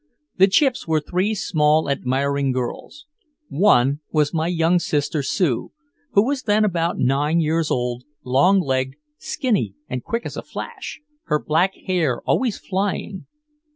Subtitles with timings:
[0.37, 3.05] "The Chips" were three small admiring girls.
[3.49, 5.73] One was my young sister Sue,
[6.13, 11.01] who was then about nine years old, long legged, skinny and quick as a flash,
[11.25, 13.27] her black hair always flying.